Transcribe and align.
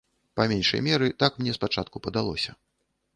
Па 0.39 0.45
меншай 0.51 0.81
меры, 0.87 1.09
так 1.23 1.37
мне 1.41 1.51
спачатку 1.57 2.01
падалося. 2.07 2.57